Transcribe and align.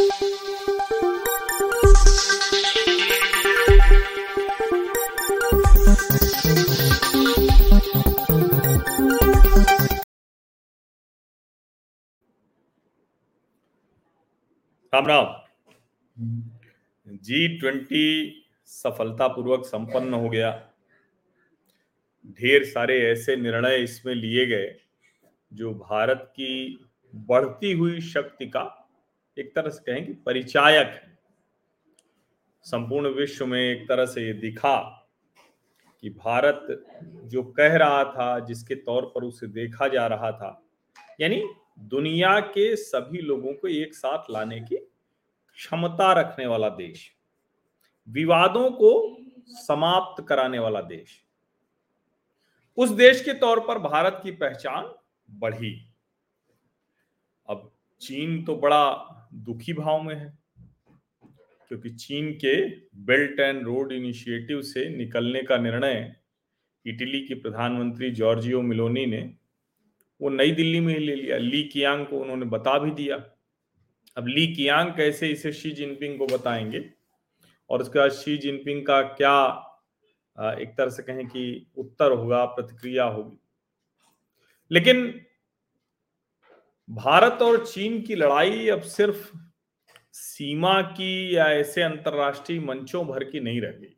Ram 0.00 0.08
Ram. 15.06 15.26
G 17.06 17.58
twenty 17.58 18.44
सफलतापूर्वक 18.66 19.64
संपन्न 19.64 20.14
हो 20.14 20.28
गया। 20.28 20.50
ढेर 22.24 22.64
सारे 22.64 23.00
ऐसे 23.02 23.36
निर्णय 23.36 23.76
इसमें 23.76 24.14
लिए 24.14 24.46
गए, 24.46 24.74
जो 25.52 25.74
भारत 25.74 26.26
की 26.32 26.84
बढ़ती 27.14 27.72
हुई 27.72 28.00
शक्ति 28.00 28.46
का 28.46 28.79
एक 29.40 29.54
तरह 29.54 29.70
से 29.70 29.82
कहें 29.82 30.06
कि 30.06 30.12
परिचायक। 30.26 31.00
संपूर्ण 32.64 33.08
विश्व 33.08 33.46
में 33.46 33.60
एक 33.60 33.88
तरह 33.88 34.06
से 34.06 34.26
ये 34.26 34.32
दिखा 34.32 34.78
कि 36.02 36.10
भारत 36.10 36.66
जो 37.24 37.42
कह 37.42 37.76
रहा 37.76 38.04
था, 38.04 38.38
जिसके 38.38 38.74
तौर 38.74 39.12
पर 39.14 39.24
उसे 39.24 39.46
देखा 39.46 39.88
जा 39.88 40.06
रहा 40.06 40.30
था, 40.32 40.60
यानी 41.20 41.42
दुनिया 41.78 42.38
के 42.40 42.74
सभी 42.76 43.18
लोगों 43.18 43.52
को 43.52 43.68
एक 43.68 43.94
साथ 43.94 44.30
लाने 44.30 44.60
की 44.60 44.76
क्षमता 44.76 46.12
रखने 46.12 46.46
वाला 46.46 46.68
देश, 46.68 47.10
विवादों 48.08 48.70
को 48.70 49.16
समाप्त 49.48 50.24
कराने 50.28 50.58
वाला 50.58 50.80
देश, 50.80 51.22
उस 52.78 52.90
देश 52.90 53.24
के 53.24 53.32
तौर 53.34 53.60
पर 53.60 53.78
भारत 53.78 54.20
की 54.22 54.30
पहचान 54.32 54.92
बढ़ी। 55.28 55.89
चीन 58.00 58.42
तो 58.44 58.56
बड़ा 58.56 58.84
दुखी 59.34 59.72
भाव 59.72 60.02
में 60.02 60.14
है, 60.14 60.38
क्योंकि 61.68 61.90
चीन 61.90 62.32
के 62.34 62.54
बेल्ट 63.00 63.40
एंड 63.40 63.62
रोड 63.64 63.92
इनिशिएटिव 63.92 64.62
से 64.62 64.88
निकलने 64.88 65.42
का 65.42 65.56
निर्णय 65.56 66.14
इटली 66.86 67.20
के 67.26 67.34
प्रधानमंत्री 67.34 68.10
जॉर्जियो 68.10 68.62
मिलोनी 68.62 69.06
ने, 69.06 69.20
वो 70.20 70.28
नई 70.28 70.50
दिल्ली 70.50 70.80
में 70.80 70.92
ही 70.94 71.00
ले 71.00 71.14
लिया। 71.14 71.36
ली 71.38 71.62
कियांग 71.62 72.06
को 72.06 72.18
उन्होंने 72.18 72.46
बता 72.46 72.78
भी 72.78 72.90
दिया। 72.90 73.16
अब 74.16 74.26
ली 74.26 74.46
कियांग 74.54 74.90
कैसे 74.90 75.28
इसे 75.28 75.52
शी 75.52 75.70
जिनपिंग 75.70 76.18
को 76.18 76.26
बताएँगे? 76.26 76.84
और 77.70 77.82
उसके 77.82 77.98
बाद 77.98 78.10
शी 78.10 78.36
जिनपिंग 78.38 78.84
का 78.86 79.00
क्या 79.02 79.36
एक 80.38 80.74
तरह 80.78 80.90
से 80.90 81.02
कहें 81.02 81.26
कि 81.26 81.66
उत्तर 81.76 82.12
होगा, 82.12 82.44
प्रतिक्रिया 82.44 83.04
होगी। 83.04 83.38
लेकिन 84.70 85.20
भारत 86.90 87.42
और 87.42 87.66
चीन 87.66 88.02
की 88.02 88.14
लड़ाई 88.14 88.68
अब 88.68 88.80
सिर्फ़ 88.80 89.36
सीमा 90.12 90.82
की 90.82 91.36
या 91.36 91.44
ऐसे 91.50 91.82
अंतरराष्ट्रीय 91.82 92.60
मंचों 92.60 93.06
भर 93.06 93.24
की 93.24 93.40
नहीं 93.40 93.60
रह 93.60 93.70
गई। 93.70 93.96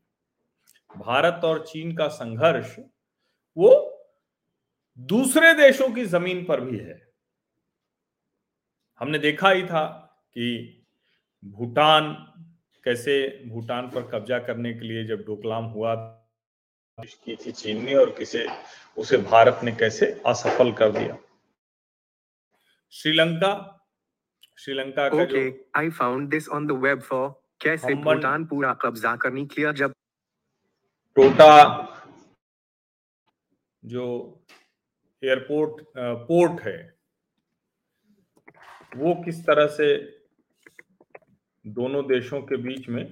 भारत 0.99 1.45
और 1.45 1.65
चीन 1.67 1.97
का 1.97 2.09
संघर्ष 2.09 2.77
वो 3.57 3.71
दूसरे 4.99 5.55
देशों 5.55 5.89
की 5.91 6.05
ज़मीन 6.05 6.45
पर 6.45 6.61
भी 6.61 6.79
है। 6.79 7.01
हमने 9.01 9.19
देखा 9.19 9.51
ही 9.51 9.63
था 9.63 9.87
कि 10.35 10.85
भूटान, 11.45 12.13
कैसे 12.85 13.45
भूटान 13.47 13.91
पर 13.91 14.09
कब्जा 14.09 14.39
करने 14.39 14.73
के 14.73 14.81
लिए 14.81 15.05
जब 15.05 15.25
डोकलाम 15.25 15.65
हुआ 15.65 15.95
की 16.99 17.37
थी 17.37 17.53
चीन 17.53 17.85
ने 17.85 17.95
और 17.95 18.11
किसे, 18.11 18.47
उसे 18.99 19.17
भारत 19.17 19.61
ने 19.65 19.73
कैसे 19.73 20.23
असफल 20.27 20.73
कर 20.73 20.91
दिया। 20.91 21.19
श्रीलंका। 22.93 23.53
श्रीलंका 24.59 25.09
का 25.09 25.17
okay, 25.17 25.29
जो 25.29 25.71
I 25.77 25.91
found 25.91 26.29
this 26.31 26.49
on 26.49 26.67
the 26.67 26.73
web 26.73 27.01
for 27.01 27.29
कैसे 27.61 27.95
भूटान 27.95 28.45
पूरा 28.45 28.73
कब्जा 28.83 29.15
करने 29.17 29.45
किया 29.45 29.73
जब 29.73 29.93
टोटा 31.17 31.53
जो 33.83 34.07
एयरपोर्ट 35.23 35.85
पोर्ट 36.29 36.61
है 36.61 36.79
वो 38.97 39.15
किस 39.15 39.41
तरह 39.47 39.67
से 39.67 39.95
दोनों 41.67 42.07
देशों 42.07 42.41
के 42.43 42.57
बीच 42.57 42.89
में 42.89 43.05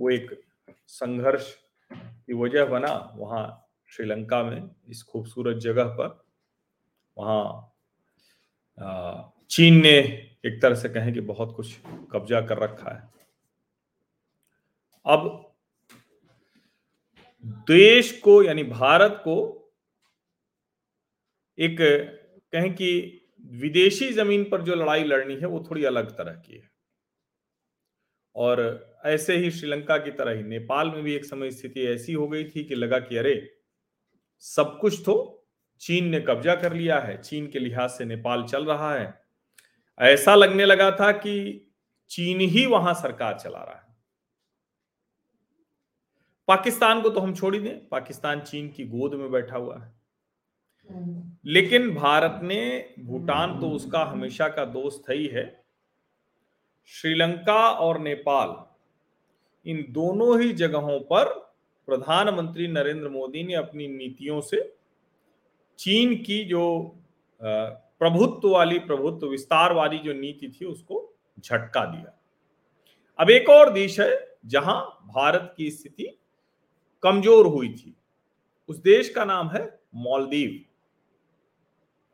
वो 0.00 0.10
एक 0.10 0.30
संघर्ष 0.88 1.52
की 1.90 2.32
वजह 2.32 2.64
बना 2.64 2.94
वहाँ 3.16 3.46
श्रीलंका 3.90 4.42
में 4.42 4.70
इस 4.88 5.02
खूबसूरत 5.02 5.56
जगह 5.56 5.84
पर 5.84 6.18
वहाँ 7.16 7.73
चीन 9.50 9.82
ने 9.82 9.98
एक 10.46 10.62
तरह 10.62 10.74
से 10.74 10.88
कहें 10.88 11.14
कि 11.14 11.20
बहुत 11.20 11.56
कुछ 11.56 11.76
कब्जा 12.12 12.40
कर 12.40 12.58
रखा 12.58 12.90
है। 12.90 13.14
अब 15.06 15.52
देश 17.44 18.20
को, 18.20 18.42
यानी 18.42 18.62
भारत 18.64 19.20
को 19.24 19.60
एक 21.58 21.76
कहें 22.52 22.74
कि 22.74 23.20
विदेशी 23.46 24.12
ज़मीन 24.12 24.44
पर 24.44 24.62
जो 24.62 24.74
लड़ाई 24.74 25.04
लड़नी 25.04 25.34
है, 25.34 25.46
वो 25.46 25.66
थोड़ी 25.70 25.84
अलग 25.84 26.10
तरह 26.10 26.32
की 26.32 26.54
है। 26.54 26.70
और 28.36 28.90
ऐसे 29.04 29.36
ही 29.36 29.50
श्रीलंका 29.50 29.98
की 29.98 30.10
तरह 30.10 30.32
ही 30.32 30.42
नेपाल 30.42 30.90
में 30.90 31.02
भी 31.02 31.14
एक 31.14 31.24
समय 31.24 31.50
स्थिति 31.50 31.86
ऐसी 31.86 32.12
हो 32.12 32.28
गई 32.28 32.44
थी 32.44 32.64
कि 32.64 32.74
लगा 32.74 32.98
कि 32.98 33.16
अरे, 33.16 33.56
सब 34.38 34.78
कुछ 34.80 35.02
तो 35.06 35.43
चीन 35.84 36.08
ने 36.08 36.20
कब्जा 36.20 36.54
कर 36.54 36.72
लिया 36.72 37.00
है, 37.00 37.22
चीन 37.22 37.46
के 37.46 37.58
लिहाज 37.58 37.90
से 37.90 38.04
नेपाल 38.04 38.44
चल 38.44 38.64
रहा 38.64 38.94
है। 38.94 39.20
ऐसा 39.98 40.34
लगने 40.34 40.64
लगा 40.64 40.90
था 40.90 41.12
कि 41.12 41.66
चीन 42.10 42.40
ही 42.40 42.66
वहाँ 42.66 42.94
सरकार 42.94 43.38
चला 43.38 43.58
रहा 43.58 43.76
है। 43.76 43.96
पाकिस्तान 46.48 47.02
को 47.02 47.08
तो 47.08 47.20
हम 47.20 47.34
छोड़ 47.34 47.54
ही 47.54 47.60
दें, 47.60 47.88
पाकिस्तान 47.88 48.40
चीन 48.40 48.68
की 48.68 48.84
गोद 48.84 49.14
में 49.14 49.30
बैठा 49.30 49.56
हुआ 49.56 49.78
है। 49.78 49.92
लेकिन 51.44 51.94
भारत 51.94 52.40
ने, 52.42 52.94
भूटान 53.00 53.60
तो 53.60 53.70
उसका 53.70 54.04
हमेशा 54.04 54.48
का 54.48 54.64
दोस्त 54.64 55.10
है 55.10 55.16
ही। 55.16 55.26
है 55.26 55.64
श्रीलंका 56.86 57.70
और 57.70 57.98
नेपाल, 57.98 58.64
इन 59.70 59.86
दोनों 59.90 60.40
ही 60.40 60.52
जगहों 60.52 61.00
पर 61.00 61.24
प्रधानमंत्री 61.86 62.68
नरेंद्र 62.68 63.08
मोदी 63.08 63.42
ने 63.42 63.54
अपनी 63.54 63.88
नीतियों 63.88 64.40
से 64.40 64.76
चीन 65.78 66.14
की 66.16 66.44
जो 66.44 66.96
प्रभुत्व 67.40 68.48
वाली, 68.48 68.78
प्रभुत्व 68.78 69.26
विस्तार 69.26 69.72
वाली 69.72 69.98
जो 69.98 70.12
नीति 70.12 70.48
थी, 70.50 70.64
उसको 70.64 71.14
झटका 71.38 71.84
दिया। 71.84 72.18
अब 73.18 73.30
एक 73.30 73.48
और 73.50 73.72
देश 73.72 74.00
है, 74.00 74.38
जहाँ 74.46 74.80
भारत 75.06 75.54
की 75.56 75.70
स्थिति 75.70 76.18
कमज़ोर 77.02 77.46
हुई 77.46 77.68
थी। 77.68 77.94
उस 78.68 78.76
देश 78.76 79.08
का 79.08 79.24
नाम 79.24 79.50
है 79.50 79.64
मालदीव। 79.94 80.64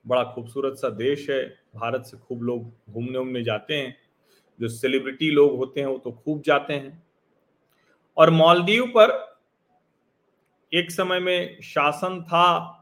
बड़ा 0.07 0.23
खूबसूरत 0.25 0.75
सा 0.75 0.89
देश 0.89 1.29
है। 1.31 1.43
भारत 1.75 2.03
से 2.03 2.17
खूब 2.17 2.43
लोग 2.43 2.93
घूमने 2.93 3.19
उमने 3.19 3.43
जाते 3.43 3.75
हैं। 3.75 3.97
जो 4.61 4.69
सेलिब्रिटी 4.69 5.31
लोग 5.31 5.57
होते 5.57 5.81
हैं, 5.81 5.87
वो 5.87 5.99
तो 5.99 6.13
खूब 6.13 6.43
जाते 6.43 6.75
हैं। 6.75 7.03
और 8.17 8.31
मालदीव 8.31 8.87
पर 8.97 9.39
एक 10.73 10.91
समय 10.91 11.21
में 11.21 11.61
शासन 11.61 12.23
था 12.23 12.77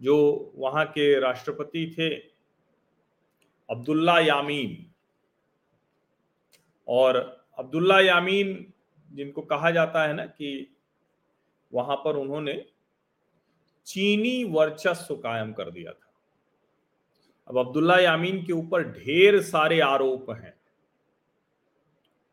जो 0.00 0.52
वहाँ 0.56 0.86
के 0.86 1.20
राष्ट्रपति 1.20 1.94
थे, 1.98 2.14
अब्दुल्ला 3.70 4.18
यामीन। 4.18 4.92
और 6.88 7.16
अब्दुल्ला 7.58 8.00
यामीन, 8.00 8.72
जिनको 9.12 9.42
कहा 9.42 9.70
जाता 9.70 10.02
है 10.02 10.14
ना 10.14 10.26
कि 10.26 10.76
वहाँ 11.74 11.96
पर 11.96 12.16
उन्होंने 12.16 12.66
चीनी 13.86 14.44
वर्चस्व 14.44 15.16
कायम 15.16 15.52
कर 15.52 15.70
दिया 15.70 15.92
था। 15.92 16.12
अब 17.48 17.58
अब्दुल्ला 17.58 17.98
यामीन 17.98 18.46
के 18.46 18.52
ऊपर 18.52 18.82
ढेर 18.82 19.42
सारे 19.42 19.80
आरोप 19.80 20.30
हैं। 20.30 20.60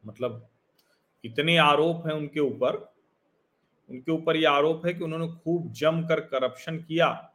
मतलब 0.05 0.49
इतने 1.25 1.57
आरोप 1.57 2.07
हैं 2.07 2.13
उनके 2.13 2.39
ऊपर 2.39 2.93
उनके 3.89 4.11
ऊपर 4.11 4.35
यह 4.35 4.51
आरोप 4.51 4.85
है 4.85 4.93
कि 4.93 5.03
उन्होंने 5.03 5.27
खूब 5.27 5.71
जमकर 5.71 6.19
करप्शन 6.19 6.77
किया। 6.77 7.33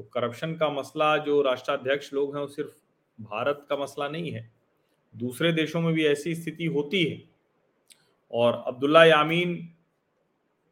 तो 0.00 0.10
करप्शन 0.12 0.56
का 0.56 0.68
मसला, 0.68 1.18
जो 1.18 1.42
राष्ट्राध्यक्ष 1.42 2.12
लोग 2.12 2.34
हैं, 2.34 2.42
वो 2.42 2.48
सिर्फ़ 2.48 2.70
भारत 3.22 3.66
का 3.68 3.76
मसला 3.76 4.08
नहीं 4.08 4.32
है। 4.32 4.52
दूसरे 5.16 5.52
देशों 5.52 5.80
में 5.80 5.94
भी 5.94 6.06
ऐसी 6.06 6.34
स्थिति 6.34 6.64
होती 6.64 7.04
है। 7.04 7.22
और 8.30 8.64
अब्दुल्ला 8.66 9.04
यामीन 9.04 9.56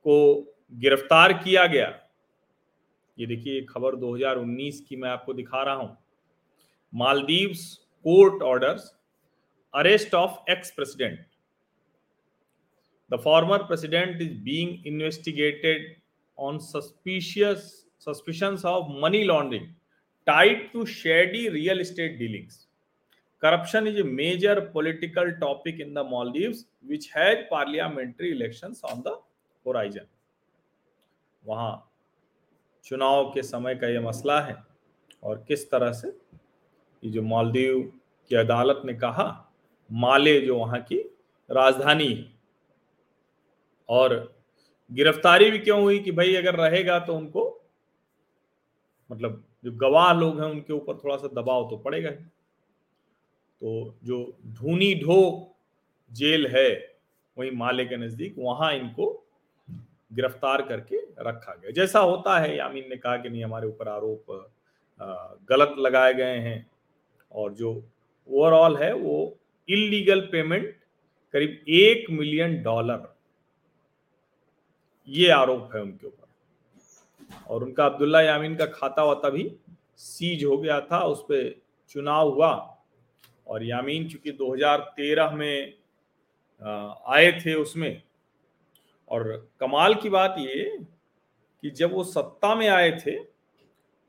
को 0.04 0.46
गिरफ़्तार 0.72 1.32
किया 1.32 1.66
गया। 1.66 2.00
ये 3.18 3.26
देखिए 3.26 3.62
खबर 3.62 3.96
2019 3.96 4.80
की 4.80 4.96
मैं 4.96 5.10
आपको 5.10 5.34
दिखा 5.34 5.62
रहा 5.62 5.74
हूँ। 5.74 5.98
Maldives 6.94 7.74
court 7.76 8.42
orders, 8.42 8.94
arrest 9.74 10.14
of 10.14 10.50
ex 10.50 10.70
president 10.70 11.26
the 13.12 13.16
former 13.16 13.58
president 13.58 14.22
is 14.22 14.34
being 14.34 14.86
investigated 14.86 15.96
on 16.38 16.58
suspicious 16.58 17.87
suspicions 18.00 18.64
of 18.64 18.92
money 19.02 19.22
laundering 19.24 19.66
tied 20.26 20.70
to 20.72 20.84
shady 20.86 21.48
real 21.48 21.80
estate 21.80 22.18
dealings 22.18 22.68
corruption 23.42 23.86
is 23.86 23.98
a 24.00 24.04
major 24.04 24.60
political 24.62 25.32
topic 25.40 25.80
in 25.80 25.94
the 25.94 26.02
Maldives, 26.04 26.64
which 26.84 27.08
had 27.08 27.48
parliamentary 27.48 28.32
elections 28.32 28.80
on 28.84 29.02
the 29.02 29.12
horizon. 29.66 30.06
वहाँ 31.44 31.74
चुनाव 32.84 33.24
के 33.34 33.42
समय 33.42 33.74
का 33.74 33.88
यह 33.88 34.00
मसला 34.00 34.40
है 34.40 34.56
और 35.22 35.44
किस 35.48 35.70
तरह 35.70 35.92
से 35.92 36.08
ये 37.02 37.10
जो 37.10 37.22
मालदीव 37.24 37.80
की 38.30 38.36
अदालत 38.36 38.82
ने 38.84 38.94
कहा 38.94 39.26
माले 39.90 40.40
जो 40.40 40.56
वहाँ 40.58 40.80
की 40.82 40.98
राजधानी 41.50 42.08
है 42.08 42.26
और 43.88 44.16
गिरफ्तारी 44.90 45.50
भी 45.50 45.58
क्यों 45.58 45.80
हुई 45.82 45.98
कि 45.98 46.12
भाई 46.12 46.34
अगर 46.34 46.54
रहेगा 46.54 46.98
तो 47.06 47.14
उनको 47.16 47.44
मतलब 49.10 49.42
जो 49.64 49.72
गवाह 49.78 50.12
लोग 50.12 50.40
हैं 50.40 50.50
उनके 50.50 50.72
ऊपर 50.72 50.96
थोड़ा 50.98 51.16
सा 51.16 51.28
दबाव 51.34 51.68
तो 51.70 51.76
पड़ेगा 51.78 52.10
ही। 52.10 52.16
तो 53.60 53.94
जो 54.04 54.18
धूनी 54.54 54.94
ढो 54.94 55.20
जेल 56.10 56.46
है, 56.46 56.70
वही 57.36 57.50
माले 57.52 57.84
के 57.84 57.96
नज़दीक, 57.96 58.34
वहाँ 58.38 58.72
इनको 58.74 59.06
गिरफ़्तार 60.12 60.62
करके 60.62 60.96
रखा 61.20 61.54
गया। 61.54 61.70
जैसा 61.72 62.00
होता 62.00 62.38
है, 62.38 62.56
यामीन 62.56 62.88
ने 62.90 62.96
कहा 62.96 63.16
कि 63.16 63.28
नहीं, 63.28 63.44
हमारे 63.44 63.68
ऊपर 63.68 63.88
आरोप 63.88 64.50
गलत 65.50 65.74
लगाए 65.78 66.14
गए 66.14 66.38
हैं 66.38 66.66
और 67.32 67.52
जो 67.54 67.72
ओवरऑल 68.28 68.76
है, 68.76 68.92
वो 68.94 69.36
इलीगल 69.68 70.20
पेमेंट 70.32 70.74
करीब 71.34 71.64
एक 71.70 72.10
मिलियन 72.10 72.62
डॉलर 72.62 73.06
ये 75.08 75.28
आरोप 75.30 75.70
है 75.74 75.82
उनके 75.82 76.06
ऊपर। 76.06 76.27
और 77.48 77.64
उनका 77.64 77.84
अब्दुल्ला 77.86 78.20
यामीन 78.20 78.56
का 78.56 78.66
खाता 78.66 79.04
वाता 79.04 79.30
भी 79.30 79.50
सीज 79.96 80.44
हो 80.44 80.56
गया 80.56 80.80
था, 80.80 80.98
उस 81.00 81.22
पर 81.22 81.54
चुनाव 81.90 82.28
हुआ। 82.28 82.52
और 83.46 83.64
यामीन 83.64 84.08
चूँकि 84.08 84.32
2013 84.32 85.30
में 85.30 85.74
आए 87.08 87.32
थे 87.40 87.54
उसमें। 87.54 88.02
और 89.10 89.50
कमाल 89.60 89.94
की 89.94 90.08
बात 90.08 90.34
ये 90.38 90.78
कि 91.62 91.70
जब 91.70 91.92
वो 91.92 92.04
सत्ता 92.04 92.54
में 92.54 92.68
आए 92.68 92.90
थे 92.98 93.18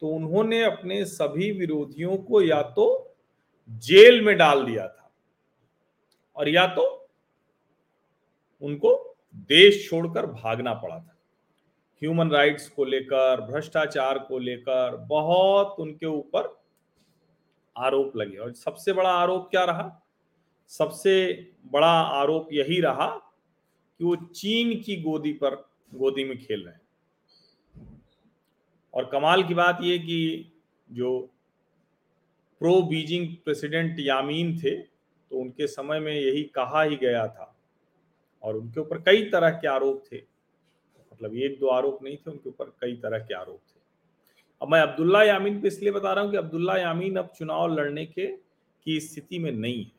तो 0.01 0.07
उन्होंने 0.07 0.63
अपने 0.63 1.03
सभी 1.05 1.51
विरोधियों 1.51 2.17
को 2.17 2.41
या 2.41 2.61
तो 2.71 2.85
जेल 3.83 4.21
में 4.21 4.35
डाल 4.37 4.63
दिया 4.65 4.87
था 4.87 5.11
और 6.35 6.49
या 6.49 6.65
तो 6.67 6.85
उनको 8.61 8.93
देश 9.33 9.87
छोड़कर 9.89 10.25
भागना 10.25 10.73
पड़ा 10.73 10.99
था। 10.99 11.15
ह्यूमन 12.01 12.31
राइट्स 12.31 12.69
को 12.69 12.85
लेकर, 12.85 13.41
भ्रष्टाचार 13.41 14.19
को 14.19 14.39
लेकर 14.39 14.95
बहुत 14.97 15.75
उनके 15.79 16.05
ऊपर 16.05 16.61
आरोप 17.77 18.17
लगे। 18.17 18.37
और 18.37 18.53
सबसे 18.53 18.93
बड़ा 18.93 19.09
आरोप 19.09 19.47
क्या 19.51 19.63
रहा? 19.63 20.01
सबसे 20.67 21.23
बड़ा 21.65 21.91
आरोप 22.01 22.49
यही 22.53 22.81
रहा 22.81 23.07
कि 23.99 24.05
वो 24.05 24.15
चीन 24.15 24.81
की 24.81 25.01
गोदी 25.01 25.33
पर, 25.33 25.55
गोदी 25.93 26.23
में 26.23 26.37
खेल 26.37 26.63
रहे 26.65 26.73
हैं। 26.73 26.81
और 28.93 29.05
कमाल 29.05 29.43
की 29.43 29.53
बात 29.53 29.77
ये 29.81 29.99
कि 29.99 30.51
जो 30.91 31.19
प्रो 32.59 32.81
बीजिंग 32.81 33.35
प्रेसिडेंट 33.35 33.95
यामीन 33.99 34.57
थे 34.59 34.75
तो 35.31 35.39
उनके 35.39 35.67
समय 35.67 35.99
में 35.99 36.13
यही 36.13 36.43
कहा 36.43 36.81
ही 36.81 36.95
गया 36.95 37.27
था। 37.27 37.55
और 38.43 38.55
उनके 38.55 38.79
ऊपर 38.79 39.01
कई 39.01 39.29
तरह 39.29 39.49
के 39.49 39.67
आरोप 39.67 40.03
थे। 40.11 40.28
मतलब 41.19 41.35
एक 41.35 41.59
दो 41.59 41.67
आरोप 41.69 42.03
नहीं 42.03 42.17
थे, 42.17 42.31
उनके 42.31 42.49
ऊपर 42.49 42.65
कई 42.81 42.93
तरह 42.97 43.19
के 43.19 43.33
आरोप 43.35 43.59
थे। 43.59 43.77
अब 44.61 44.71
मैं 44.71 44.79
अब्दुल्ला 44.81 45.23
यामीन 45.23 45.59
पे 45.61 45.67
इसलिए 45.67 45.91
बता 45.91 46.13
रहा 46.13 46.23
हूँ 46.23 46.31
कि 46.31 46.37
अब्दुल्ला 46.37 46.77
यामीन 46.77 47.15
अब 47.17 47.31
चुनाव 47.37 47.73
लड़ने 47.73 48.05
के, 48.05 48.27
की 48.27 48.99
स्थिति 48.99 49.39
में 49.39 49.51
नहीं 49.51 49.83
है। 49.83 49.91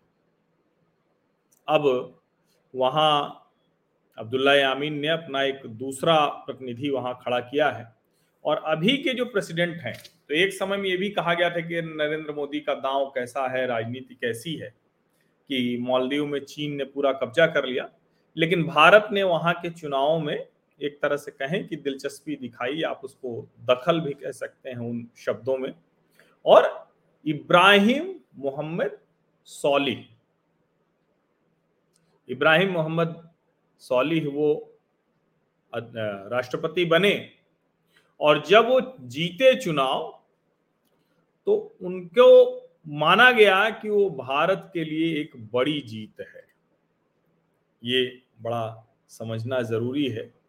अब 1.69 2.14
वहाँ 2.75 3.37
अब्दुल्ला 4.19 4.55
यामीन 4.55 4.99
ने 4.99 5.08
अपना 5.08 5.43
एक 5.43 5.67
दूसरा 5.69 6.17
प्रतिनिधि 6.46 6.90
वहाँ 6.90 7.19
खड़ा 7.22 7.40
किया 7.40 7.69
है, 7.70 7.87
और 8.44 8.62
अभी 8.67 8.96
के 8.99 9.14
जो 9.14 9.25
प्रेसिडेंट 9.26 9.76
हैं 9.76 9.94
तो 10.28 10.34
एक 10.34 10.52
समय 10.52 10.76
में 10.76 10.88
ये 10.88 10.96
भी 10.96 11.08
कहा 11.11 11.34
गया 11.34 11.50
था 11.50 11.61
कि 11.61 11.81
नरेंद्र 11.84 12.32
मोदी 12.32 12.61
का 12.61 12.75
दांव 12.76 13.06
कैसा 13.14 13.46
है, 13.49 13.67
राजनीति 13.67 14.14
कैसी 14.14 14.55
है, 14.55 14.69
कि 14.69 15.78
मालदीव 15.81 16.26
में 16.26 16.38
चीन 16.40 16.75
ने 16.75 16.84
पूरा 16.87 17.12
कब्जा 17.14 17.46
कर 17.49 17.64
लिया, 17.64 17.88
लेकिन 18.37 18.62
भारत 18.64 19.08
ने 19.12 19.22
वहाँ 19.25 19.55
के 19.55 19.70
चुनावों 19.70 20.19
में 20.20 20.46
एक 20.82 20.99
तरह 21.03 21.17
से 21.17 21.31
कहें 21.31 21.67
कि 21.69 21.77
दिलचस्पी 21.77 22.37
दिखाई, 22.37 22.82
आप 22.82 23.00
उसको 23.05 23.49
दखल 23.61 24.00
भी 24.00 24.12
कह 24.15 24.31
सकते 24.31 24.71
हैं 24.71 24.77
उन 24.77 25.06
शब्दों 25.17 25.56
में। 25.59 25.73
और 26.44 26.93
इब्राहिम 27.27 28.15
मोहम्मद 28.37 28.99
सौली। 29.47 29.97
इब्राहिम 32.29 32.71
मोहम्मद 32.71 33.29
सौली 33.82 34.21
वो 34.27 34.79
राष्ट्रपति 35.73 36.85
बने 36.85 37.15
और 38.21 38.43
जब 38.47 38.69
वो 38.69 38.81
जीते 39.00 39.55
चुनाव 39.61 40.09
तो 41.47 41.55
उनको 41.82 42.27
माना 42.88 43.31
गया 43.32 43.69
कि 43.71 43.88
वो 43.88 44.09
भारत 44.11 44.71
के 44.75 44.85
लिए 44.85 45.21
एक 45.21 45.32
बड़ी 45.53 45.81
जीत 45.81 46.21
है। 46.21 46.44
ये 47.85 48.23
बड़ा 48.43 48.87
समझना 49.09 49.61
ज़रूरी 49.62 50.09
है। 50.09 50.40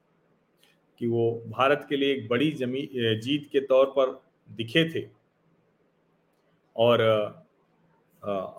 कि 1.01 1.07
वो 1.07 1.31
भारत 1.47 1.85
के 1.89 1.97
लिए 1.97 2.13
एक 2.13 2.27
बड़ी 2.29 2.51
जमी 2.51 2.81
जीत 2.95 3.47
के 3.51 3.59
तौर 3.59 3.85
पर 3.97 4.09
दिखे 4.49 4.83
थे। 4.89 5.07
और 6.75 7.01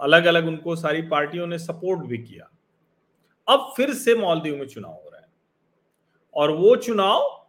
अलग 0.01 0.25
अलग 0.25 0.47
उनको 0.47 0.75
सारी 0.77 1.03
पार्टियों 1.03 1.47
ने 1.47 1.59
सपोर्ट 1.59 2.01
भी 2.01 2.19
किया। 2.19 2.49
अब 3.49 3.73
फिर 3.77 3.93
से 3.95 4.15
मालदीव 4.15 4.57
में 4.57 4.67
चुनाव 4.67 4.93
हो 4.93 5.11
रहा 5.13 5.21
है। 5.21 5.29
और 6.35 6.51
वो 6.51 6.75
चुनाव 6.77 7.49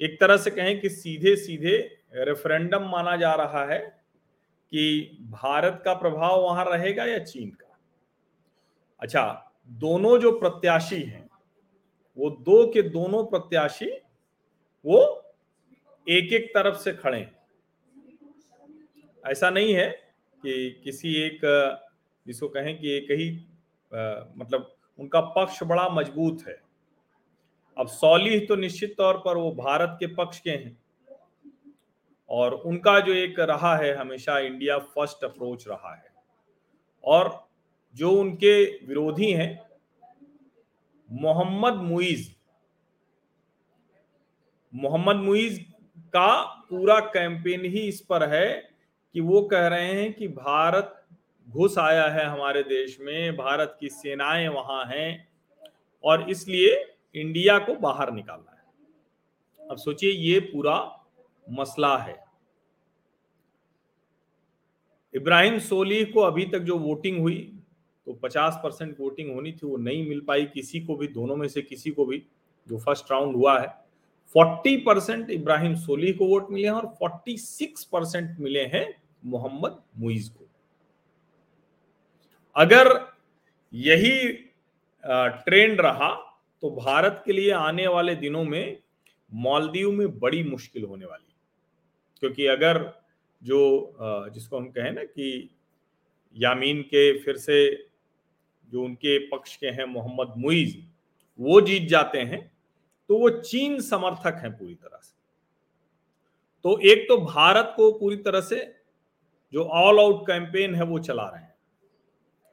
एक 0.00 0.18
तरह 0.20 0.36
से 0.36 0.50
कहें 0.50 0.80
कि 0.80 0.88
सीधे 0.88 1.34
सीधे 1.36 1.76
रेफरेंडम 2.14 2.88
माना 2.88 3.16
जा 3.16 3.34
रहा 3.34 3.64
है 3.64 3.78
कि 4.72 5.18
भारत 5.32 5.82
का 5.84 5.94
प्रभाव 5.94 6.42
वहाँ 6.42 6.64
रहेगा 6.68 7.04
या 7.04 7.18
चीन 7.18 7.50
का। 7.50 7.78
अच्छा 9.00 9.52
दोनों 9.70 10.18
जो 10.18 10.32
प्रत्याशी 10.38 11.02
हैं 11.02 11.23
वो 12.18 12.30
दो 12.30 12.66
के 12.72 12.82
दोनों 12.82 13.24
प्रत्याशी 13.24 13.90
वो 14.84 15.00
एक 16.06 16.32
एक 16.32 16.50
तरफ़ 16.54 16.76
से 16.76 16.92
खड़े 16.92 17.26
ऐसा 19.24 19.50
नहीं 19.50 19.74
है 19.74 19.88
कि 20.42 20.80
किसी 20.84 21.14
एक 21.16 21.40
जिसको 22.26 22.48
कहें 22.48 22.78
कि 22.78 22.90
एक 22.90 23.10
ही 23.10 23.28
आ, 23.92 24.24
मतलब 24.36 24.74
उनका 24.98 25.20
पक्ष 25.20 25.62
बड़ा 25.62 25.88
मज़बूत 25.88 26.42
है। 26.48 26.56
अब 27.76 27.86
सौली 27.86 28.38
तो 28.40 28.56
निश्चित 28.56 28.94
तौर 28.98 29.16
पर 29.16 29.36
वो 29.36 29.50
भारत 29.52 29.96
के 30.00 30.06
पक्ष 30.06 30.40
के 30.40 30.50
हैं। 30.50 30.76
और 32.30 32.54
उनका 32.54 32.98
जो 33.00 33.12
एक 33.12 33.40
रहा 33.40 33.76
है 33.76 33.94
हमेशा 33.94 34.38
इंडिया 34.38 34.78
फ़र्स्ट 34.78 35.24
अप्रोच 35.24 35.68
रहा 35.68 35.94
है। 35.94 36.12
और 37.04 37.48
जो 37.96 38.10
उनके 38.10 38.64
विरोधी 38.86 39.32
हैं 39.32 39.50
मोहम्मद 41.10 41.74
मुइज। 41.74 42.34
मोहम्मद 44.74 45.16
मुइज 45.16 45.58
का 45.98 46.42
पूरा 46.70 47.00
कैंपेन 47.00 47.64
ही 47.64 47.80
इस 47.80 48.00
पर 48.00 48.28
है 48.28 48.70
कि 49.14 49.20
वो 49.20 49.42
कह 49.42 49.66
रहे 49.66 49.92
हैं 49.92 50.12
कि 50.12 50.28
भारत 50.28 51.06
घुस 51.48 51.78
आया 51.78 52.08
है 52.08 52.24
हमारे 52.24 52.62
देश 52.62 52.98
में, 53.00 53.36
भारत 53.36 53.76
की 53.80 53.88
सेनाएँ 53.88 54.48
वहाँ 54.48 54.84
हैं 54.84 55.28
और 56.04 56.30
इसलिए 56.30 56.96
इंडिया 57.14 57.58
को 57.58 57.74
बाहर 57.74 58.12
निकालना 58.12 58.50
है। 58.50 59.68
अब 59.70 59.76
सोचिए, 59.76 60.10
ये 60.10 60.40
पूरा 60.40 61.06
मसला 61.50 61.96
है। 61.98 62.24
इब्राहिम 65.14 65.58
सोली 65.58 66.04
को 66.04 66.20
अभी 66.20 66.46
तक 66.46 66.58
जो 66.58 66.78
वोटिंग 66.78 67.20
हुई 67.20 67.53
तो 68.06 68.12
50 68.14 68.58
परसेंट 68.62 68.96
वोटिंग 69.00 69.34
होनी 69.34 69.52
थी, 69.52 69.66
वो 69.66 69.76
नहीं 69.76 70.08
मिल 70.08 70.20
पाई 70.20 70.44
किसी 70.46 70.80
को 70.80 70.96
भी, 70.96 71.06
दोनों 71.08 71.36
में 71.36 71.46
से 71.48 71.62
किसी 71.62 71.90
को 71.90 72.04
भी, 72.06 72.22
जो 72.68 72.78
फ़र्स्ट 72.78 73.10
राउंड 73.12 73.36
हुआ 73.36 73.58
है। 73.60 73.66
40 74.34 74.76
परसेंट 74.86 75.30
इब्राहिम 75.30 75.74
सोली 75.76 76.12
को 76.12 76.26
वोट 76.26 76.50
मिले 76.50 76.68
हैं 76.68 76.74
और 76.74 76.86
46 77.02 77.84
परसेंट 77.84 78.38
मिले 78.40 78.64
हैं 78.66 78.86
मोहम्मद 79.24 79.82
मुइज 79.98 80.28
को। 80.28 80.46
अगर 82.56 82.88
यही 83.72 84.32
ट्रेंड 85.04 85.80
रहा 85.80 86.10
तो 86.62 86.70
भारत 86.70 87.22
के 87.26 87.32
लिए 87.32 87.50
आने 87.52 87.86
वाले 87.86 88.14
दिनों 88.16 88.44
में 88.44 88.78
मालदीव 89.32 89.90
में 89.92 90.18
बड़ी 90.18 90.42
मुश्किल 90.44 90.84
होने 90.84 91.06
वाली 91.06 91.34
क्योंकि 92.22 92.46
अगर 92.46 92.78
जो 93.42 94.30
जिसको 94.34 94.56
हम 94.56 94.68
कहें 94.68 94.90
ना 94.92 95.04
कि 95.04 95.50
यामीन 96.36 96.80
के 96.82 97.02
फिर 97.18 97.36
से 97.36 97.56
जो 98.72 98.82
उनके 98.82 99.18
पक्ष 99.28 99.56
के 99.56 99.66
हैं 99.68 99.84
मोहम्मद 99.86 100.34
मुइज, 100.38 100.76
वो 101.38 101.60
जीत 101.60 101.88
जाते 101.88 102.18
हैं 102.20 102.40
तो 103.10 103.18
वो 103.18 103.28
चीन 103.30 103.80
समर्थक 103.80 104.40
हैं 104.42 104.50
पूरी 104.52 104.74
तरह 104.74 104.98
से। 104.98 105.12
तो 106.64 106.78
एक 106.82 107.04
तो 107.08 107.16
भारत 107.16 107.72
को 107.76 107.90
पूरी 107.92 108.16
तरह 108.18 108.40
से 108.42 108.56
जो 109.52 109.64
ऑल 109.64 110.00
आउट 110.00 110.22
कैंपेन 110.22 110.74
है 110.74 110.84
वो 110.84 110.98
चला 111.00 111.24
रहे 111.24 111.42
हैं। 111.42 111.54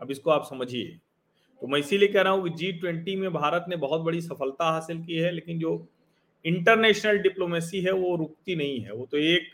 अब 0.01 0.11
इसको 0.11 0.31
आप 0.31 0.45
समझिए। 0.45 0.99
तो 1.61 1.67
मैं 1.67 1.79
इसीलिए 1.79 2.07
कह 2.07 2.21
रहा 2.21 2.33
हूँ 2.33 2.43
कि 2.43 2.49
जी 2.49 2.71
ट्वेंटी 2.71 3.15
में 3.15 3.31
भारत 3.33 3.65
ने 3.69 3.75
बहुत 3.77 4.01
बड़ी 4.01 4.21
सफलता 4.21 4.71
हासिल 4.71 5.03
की 5.05 5.15
है, 5.15 5.31
लेकिन 5.31 5.59
जो 5.59 5.87
इंटरनेशनल 6.45 7.17
डिप्लोमेसी 7.17 7.81
है 7.81 7.91
वो 7.91 8.15
रुकती 8.15 8.55
नहीं 8.55 8.79
है। 8.81 8.93
वो 8.93 9.05
तो 9.05 9.17
एक 9.17 9.49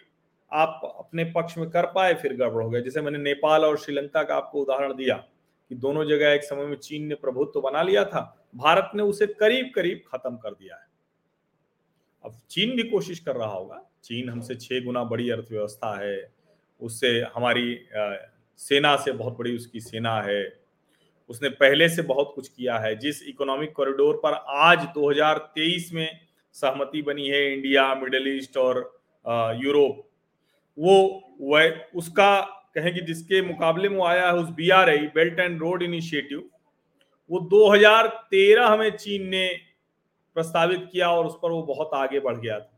आप 0.52 0.82
अपने 1.00 1.24
पक्ष 1.36 1.58
में 1.58 1.70
कर 1.70 1.86
पाए, 1.86 2.14
फिर 2.14 2.34
गड़बड़ 2.34 2.64
हो 2.64 2.70
गया। 2.70 2.82
जैसे 2.82 3.02
मैंने 3.02 3.18
नेपाल 3.18 3.66
और 3.66 3.78
श्रीलंका 3.78 4.24
का 4.24 4.36
आपको 4.36 4.62
उदाहरण 4.62 4.94
दिया। 4.94 5.24
कि 5.70 5.76
दोनों 5.76 6.06
जगह 6.06 6.30
एक 6.30 6.44
समय 6.44 6.66
में 6.66 6.76
चीन 6.76 7.06
ने 7.06 7.16
प्रभुत्व 7.16 7.52
तो 7.52 7.62
बना 7.62 7.82
लिया 7.82 8.04
था, 8.06 8.50
भारत 8.56 8.92
ने 8.96 9.04
उसे 9.04 9.28
करीब 9.28 9.72
करीब 9.76 10.02
खत्म 10.08 10.38
कर 10.38 10.52
दिया 10.52 10.76
है। 10.76 10.86
अब 12.26 12.40
चीन 12.50 12.76
भी 12.76 12.84
कोशिश 12.84 13.20
कर 13.20 13.36
रहा 13.36 13.50
होगा। 13.50 13.84
चीन 14.04 14.30
हमसे 14.30 14.56
छह 14.56 14.84
गुना 14.86 15.04
बड़ी 15.04 15.30
अर्थव्यवस्था 15.30 15.98
है। 16.00 16.32
उससे 16.82 17.10
हमारी 17.36 17.80
सेना 18.60 18.96
से 18.96 19.12
बहुत 19.12 19.38
बड़ी 19.38 19.56
उसकी 19.56 19.80
सेना 19.80 20.22
है। 20.22 20.60
उसने 21.30 21.50
पहले 21.50 21.90
से 21.90 22.02
बहुत 22.02 22.32
कुछ 22.36 22.48
किया 22.48 22.78
है। 22.78 22.96
जिस 22.96 23.22
इकोनॉमिक 23.24 23.72
कॉरिडोर 23.74 24.20
पर 24.24 24.34
आज 24.34 24.88
2023 24.94 25.92
में 25.94 26.20
सहमति 26.56 27.02
बनी 27.02 27.28
है 27.28 27.54
इंडिया, 27.54 27.96
मिडल 27.96 28.28
ईस्ट 28.28 28.58
और 28.58 28.78
यूरोप, 29.64 30.04
वो 30.78 31.22
वह 31.42 31.86
उसका 31.96 32.57
कहें 32.78 32.94
कि 32.94 33.02
जिसके 33.04 33.42
मुकाबले 33.42 33.90
में 33.90 34.02
आया 34.06 34.26
है 34.28 34.36
उस 34.36 34.50
B 34.56 34.70
R 34.72 34.90
I 34.90 35.08
belt 35.16 35.40
and 35.40 35.60
road 35.62 35.84
initiative 35.84 36.44
वो 37.30 37.40
2013 37.52 38.78
में 38.80 38.90
चीन 38.98 39.28
ने 39.30 39.48
प्रस्तावित 40.36 40.88
किया 40.92 41.10
और 41.12 41.26
उस 41.26 41.38
पर 41.42 41.52
वो 41.52 41.62
बहुत 41.66 41.90
आगे 41.96 42.20
बढ़ 42.20 42.38
गया 42.38 42.60
था। 42.60 42.74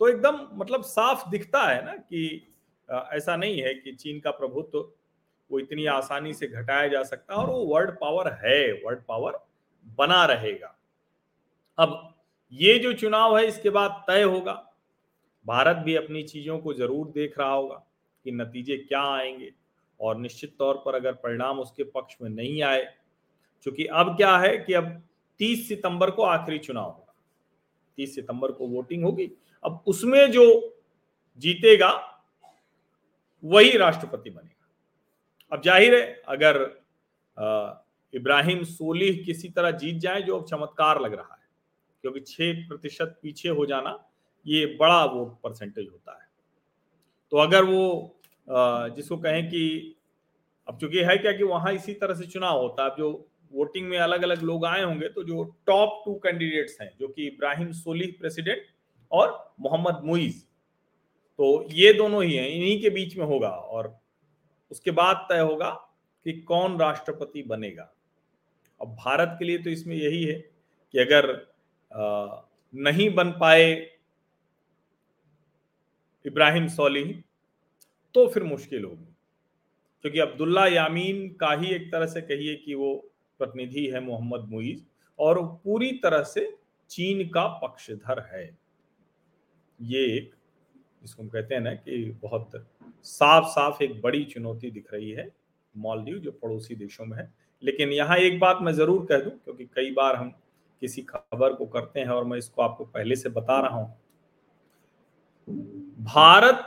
तो 0.00 0.08
एकदम 0.08 0.38
मतलब 0.54 0.82
साफ़ 0.84 1.28
दिखता 1.30 1.62
है 1.62 1.84
ना 1.84 1.92
कि 1.92 2.50
ऐसा 2.88 3.36
नहीं 3.36 3.60
है 3.62 3.74
कि 3.74 3.92
चीन 3.94 4.18
का 4.20 4.30
प्रभुत्व 4.32 4.78
वो 5.50 5.58
इतनी 5.58 5.86
आसानी 5.86 6.32
से 6.34 6.46
घटाया 6.46 6.88
जा 6.88 7.02
सकता 7.04 7.34
और 7.34 7.50
वो 7.50 7.64
वर्ल्ड 7.66 7.90
पावर 7.92 8.32
है 8.42 8.60
वर्ल्ड 8.84 9.00
पावर 9.08 9.38
बना 9.98 10.24
रहेगा। 10.24 10.74
अब 11.78 12.14
ये 12.52 12.78
जो 12.78 12.92
चुनाव 12.92 13.36
है, 13.38 13.46
इसके 13.46 13.70
बाद 13.70 14.04
तय 14.06 14.22
होगा। 14.22 14.52
भारत 15.46 15.76
भी 15.76 15.94
अपनी 15.94 16.22
चीज़ों 16.24 16.58
को 16.58 16.74
ज़रूर 16.74 17.06
देख 17.08 17.38
रहा 17.38 17.52
होगा। 17.52 17.82
कि 18.24 18.32
नतीजे 18.32 18.76
क्या 18.76 19.02
आएँगे? 19.02 19.52
और 20.00 20.16
निश्चित 20.16 20.54
तौर 20.58 20.82
पर 20.86 20.94
अगर 20.94 21.12
परिणाम 21.12 21.60
उसके 21.60 21.84
पक्ष 21.84 22.16
में 22.22 22.30
नहीं 22.30 22.62
आए 22.62 22.82
क्योंकि 23.62 23.84
अब 23.84 24.16
क्या 24.16 24.36
है 24.38 24.56
कि 24.58 24.72
अब 24.72 25.02
30 25.40 25.68
सितंबर 25.68 26.10
को 26.10 26.22
आखिरी 26.22 26.58
चुनाव 26.58 26.84
होगा। 26.84 27.14
30 27.98 28.14
सितंबर 28.14 28.52
को 28.52 28.66
वोटिंग 28.68 29.04
होगी। 29.04 29.30
अब 29.64 29.84
उसमें 29.86 30.30
जो 30.30 30.44
जीतेगा, 31.42 31.90
वही 33.44 33.76
राष्ट्रपति 33.78 34.30
बनेगा। 34.30 35.56
अब 35.56 35.62
ज़ाहिर 35.62 35.94
है, 35.94 36.22
अगर 36.28 36.56
इब्राहिम 38.14 38.62
सोलिह 38.64 39.22
किसी 39.26 39.48
तरह 39.48 39.70
जीत 39.70 39.96
जाए, 39.96 40.22
जो 40.22 40.38
अब 40.38 40.44
चमत्कार 40.46 41.00
लग 41.00 41.14
रहा 41.14 41.34
है, 41.34 41.48
क्योंकि 42.02 42.20
छह 42.20 42.68
प्रतिशत 42.68 43.18
पीछे 43.22 43.48
हो 43.48 43.66
जाना, 43.66 43.98
ये 44.46 44.66
बड़ा 44.80 45.04
वोट 45.04 45.40
परसेंटेज 45.42 45.88
होता 45.92 46.12
है। 46.12 46.23
तो 47.34 47.38
अगर 47.38 47.64
वो 47.64 48.16
जिसको 48.96 49.16
कहें 49.16 49.46
कि 49.48 49.96
अब 50.68 50.76
चूँकि 50.80 50.98
है 50.98 51.16
क्या 51.18 51.32
कि 51.32 51.44
वहाँ 51.44 51.72
इसी 51.72 51.92
तरह 51.94 52.14
से 52.14 52.26
चुनाव 52.26 52.58
होता 52.58 52.84
है 52.84 52.90
जो 52.98 53.08
वोटिंग 53.52 53.88
में 53.88 53.96
अलग 53.98 54.22
अलग 54.22 54.42
लोग 54.42 54.66
आए 54.66 54.82
होंगे 54.82 55.08
तो 55.08 55.24
जो 55.24 55.42
टॉप 55.66 56.02
टू 56.04 56.14
कैंडिडेट्स 56.22 56.76
हैं, 56.80 56.90
जो 57.00 57.08
कि 57.08 57.26
इब्राहिम 57.26 57.72
सोली 57.72 58.06
प्रेसिडेंट 58.20 58.62
और 59.12 59.54
मोहम्मद 59.60 60.00
मुइज 60.04 60.40
तो 61.38 61.66
ये 61.72 61.92
दोनों 61.92 62.22
ही 62.24 62.34
हैं, 62.34 62.48
इन्हीं 62.48 62.80
के 62.82 62.90
बीच 62.90 63.16
में 63.16 63.24
होगा 63.26 63.48
और 63.48 63.94
उसके 64.70 64.90
बाद 64.92 65.26
तय 65.30 65.40
होगा 65.40 65.70
कि 66.26 66.32
कौन 66.42 66.78
राष्ट्रपति 66.80 67.42
बनेगा। 67.42 67.90
अब 68.80 68.94
भारत 68.96 69.36
के 69.38 69.44
लिए 69.44 69.58
तो 69.58 69.70
इसमें 69.70 69.96
यही 69.96 70.22
है 70.24 70.38
कि 70.94 70.98
अगर 70.98 71.34
नहीं 72.74 73.10
बन 73.14 73.30
पाए 73.40 73.74
इब्राहिम 76.24 76.66
सोली 76.68 77.04
तो 78.14 78.26
फिर 78.28 78.42
मुश्किल 78.42 78.84
होगी। 78.84 79.14
क्योंकि 80.04 80.18
अब्दुल्ला 80.20 80.66
यामीन 80.66 81.28
का 81.40 81.52
ही 81.52 81.70
एक 81.74 81.90
तरह 81.92 82.06
से 82.06 82.20
कहिए 82.22 82.54
कि 82.56 82.74
वो 82.74 82.94
प्रतिनिधि 83.40 83.86
है 83.86 84.00
मोहम्मद 84.00 84.48
मुईज, 84.50 84.84
और 85.18 85.42
पूरी 85.64 85.90
तरह 86.02 86.22
से 86.24 86.46
चीन 86.90 87.28
का 87.28 87.46
पक्षधर 87.58 88.20
है। 88.32 88.44
ये 89.80 90.04
एक, 90.16 90.30
जिसको 91.02 91.22
हम 91.22 91.28
कहते 91.28 91.54
हैं 91.54 91.62
ना 91.62 91.72
कि 91.74 92.10
बहुत 92.22 92.50
साफ़ 93.04 93.46
साफ़ 93.46 93.82
एक 93.82 94.00
बड़ी 94.02 94.24
चुनौती 94.24 94.70
दिख 94.70 94.92
रही 94.92 95.10
है 95.10 95.28
मालदीव 95.74 96.18
जो 96.18 96.32
पड़ोसी 96.32 96.74
देशों 96.76 97.04
में 97.04 97.16
है। 97.18 97.32
लेकिन 97.62 97.92
यहाँ 97.92 98.16
एक 98.18 98.38
बात 98.40 98.58
मैं 98.62 98.72
ज़रूर 98.72 99.06
कह 99.06 99.18
दूँ, 99.18 99.32
क्योंकि 99.34 99.64
कई 99.66 99.90
बार 99.92 100.16
हम 100.16 100.30
किसी 100.82 101.02
खबर 101.02 101.52
को 101.52 101.66
करते 101.66 102.00
हैं 102.00 102.08
और 102.08 102.24
मैं 102.24 102.38
इसको 102.38 102.62
आपको 102.62 102.84
पहले 102.86 103.16
से 103.16 103.28
बता 103.30 103.60
रहा 103.60 103.76
हूँ। 103.76 103.96
भारत 106.04 106.66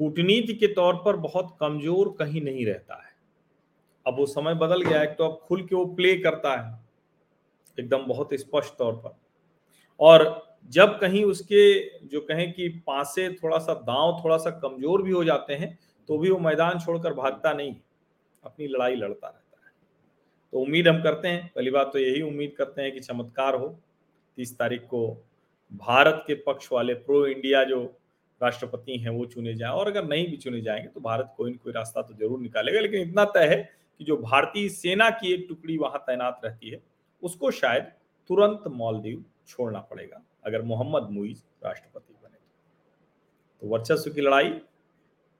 कूटनीति 0.00 0.54
के 0.54 0.66
तौर 0.68 0.94
पर 0.96 1.16
बहुत 1.18 1.56
कमज़ोर 1.60 2.14
कहीं 2.18 2.42
नहीं 2.42 2.64
रहता 2.66 2.94
है। 2.96 3.12
अब 4.06 4.16
वो 4.18 4.26
समय 4.26 4.54
बदल 4.56 4.82
गया 4.82 5.00
है 5.00 5.14
तो 5.14 5.24
अब 5.24 5.38
खुल 5.48 5.62
के 5.62 5.74
वो 5.76 5.84
प्ले 5.94 6.16
करता 6.18 6.54
है, 6.56 6.80
एकदम 7.78 8.04
बहुत 8.06 8.34
स्पष्ट 8.34 8.76
तौर 8.78 8.94
पर। 8.96 9.16
और 10.00 10.42
जब 10.72 10.98
कहीं 11.00 11.24
उसके 11.24 11.62
जो 12.08 12.20
कहें 12.22 12.52
कि 12.52 12.68
पासे 12.86 13.28
थोड़ा 13.34 13.58
सा 13.58 13.74
दांव 13.74 14.20
थोड़ा 14.24 14.36
सा 14.38 14.50
कमज़ोर 14.52 15.02
भी 15.02 15.12
हो 15.12 15.24
जाते 15.24 15.54
हैं 15.54 15.78
तो 16.08 16.18
भी 16.18 16.30
वो 16.30 16.38
मैदान 16.40 16.78
छोड़कर 16.78 17.14
भागता 17.14 17.52
नहीं 17.52 17.74
अपनी 18.44 18.66
लड़ाई 18.66 18.94
लड़ता 18.94 19.26
रहता 19.26 19.66
है। 19.66 19.72
तो 20.52 20.60
उम्मीद 20.60 20.88
हम 20.88 21.02
करते 21.02 21.28
हैं, 21.28 21.50
पहली 21.54 21.70
बात 21.70 21.90
तो 21.92 21.98
यही 21.98 22.22
उम्मीद 22.22 22.54
करते 22.58 22.82
हैं 22.82 22.92
कि 22.92 23.00
चमत्कार 23.00 23.54
हो, 23.54 23.68
तीस 24.38 24.56
तारीख 24.58 24.82
को 24.84 25.08
भारत 25.72 26.24
के 26.26 26.34
पक्ष 26.42 26.68
वाले 26.72 26.94
प्रो 26.96 27.26
इंडिया 27.26 27.62
जो 27.64 27.84
राष्ट्रपति 28.44 28.98
हैं, 28.98 29.10
वो 29.10 29.24
चुने 29.26 29.54
जाए। 29.54 29.70
और 29.70 29.88
अगर 29.88 30.04
नहीं 30.04 30.26
भी 30.28 30.36
चुने 30.36 30.60
जाएँगे 30.60 30.88
तो 30.88 31.00
भारत 31.00 31.32
कोई 31.36 31.50
ना 31.50 31.56
कोई 31.64 31.72
रास्ता 31.72 32.02
तो 32.02 32.14
ज़रूर 32.14 32.40
निकालेगा। 32.40 32.80
लेकिन 32.80 33.08
इतना 33.08 33.24
तय 33.26 33.46
है 33.48 33.62
कि 34.00 34.04
जो 34.04 34.16
भारतीय 34.16 34.68
सेना 34.70 35.08
की 35.10 35.32
एक 35.32 35.46
टुकड़ी 35.48 35.76
वहाँ 35.78 35.98
तैनात 36.00 36.40
रहती 36.44 36.70
है, 36.70 36.82
उसको 37.22 37.50
शायद 37.52 37.92
तुरंत 38.30 38.62
मालदीव 38.68 39.24
छोड़ना 39.48 39.80
पड़ेगा, 39.80 40.22
अगर 40.44 40.62
मोहम्मद 40.62 41.08
मुइज 41.10 41.42
राष्ट्रपति 41.64 42.14
बने। 42.14 42.38
तो 43.62 43.68
वर्चस्व 43.68 44.10
की 44.10 44.20
लड़ाई, 44.20 44.50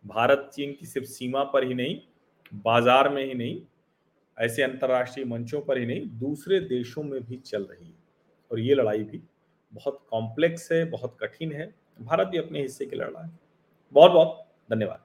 भारत 0.05 0.51
चीन 0.55 0.73
की 0.73 0.87
सिर्फ़ 0.87 1.07
सीमा 1.09 1.45
पर 1.45 1.67
ही 1.67 1.75
नहीं, 1.75 1.99
बाज़ार 2.55 3.09
में 3.09 3.25
ही 3.25 3.35
नहीं, 3.35 3.61
ऐसे 4.39 4.63
अंतरराष्ट्रीय 4.63 5.27
मंचों 5.27 5.61
पर 5.61 5.79
ही 5.79 5.87
नहीं, 5.87 6.07
दूसरे 6.19 6.61
देशों 6.61 7.03
में 7.03 7.21
भी 7.23 7.37
चल 7.37 7.63
रही 7.63 7.87
है। 7.87 7.97
और 8.51 8.61
ये 8.61 8.75
लड़ाई 8.75 9.03
भी 9.03 9.23
बहुत 9.73 10.07
कॉम्प्लेक्स 10.11 10.71
है, 10.73 10.85
बहुत 10.85 11.17
कठिन 11.21 11.53
है 11.53 11.75
भारत 12.01 12.29
भी 12.29 12.39
अपने 12.39 12.61
हिस्से 12.61 12.87
की 12.87 12.97
लड़ 12.97 13.11
रहा 13.11 13.25
है। 13.25 13.31
बहुत 13.93 14.13
बहुत 14.13 14.47
धन्यवाद। 14.71 15.04